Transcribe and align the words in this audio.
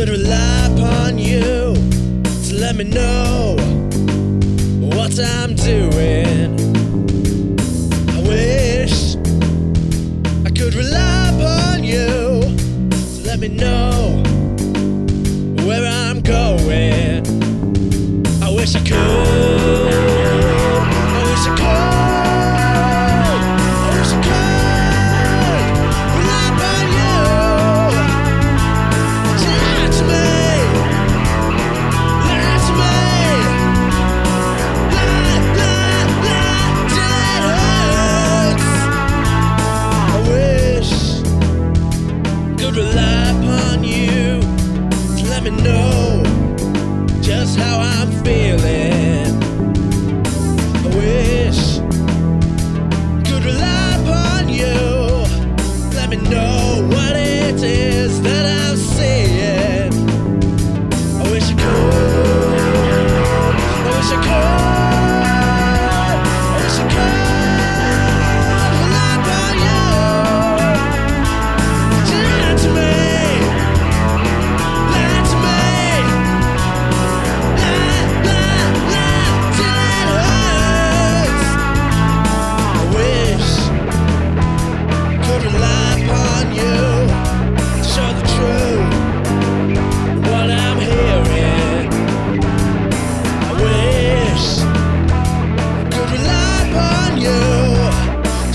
could 0.00 0.08
rely 0.08 0.66
upon 0.72 1.18
you 1.18 1.74
to 2.46 2.54
let 2.54 2.74
me 2.74 2.84
know 2.84 3.54
what 4.80 5.20
I'm 5.20 5.54
doing. 5.54 6.54
I 8.08 8.20
wish 8.22 9.16
I 10.46 10.50
could 10.58 10.74
rely 10.74 11.28
upon 11.28 11.84
you 11.84 12.40
to 12.40 13.22
let 13.26 13.40
me 13.40 13.48
know 13.48 14.19
how 47.56 47.80
I'm 47.80 48.24
feeling. 48.24 48.89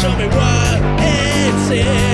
show 0.00 0.16
me 0.16 0.26
what 0.28 0.80
it's 0.98 1.70
in. 1.70 2.09